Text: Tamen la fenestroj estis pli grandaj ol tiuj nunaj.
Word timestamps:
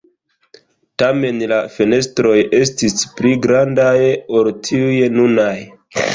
Tamen 1.03 1.43
la 1.51 1.59
fenestroj 1.73 2.33
estis 2.61 3.05
pli 3.21 3.35
grandaj 3.45 3.93
ol 4.41 4.53
tiuj 4.71 4.97
nunaj. 5.21 5.55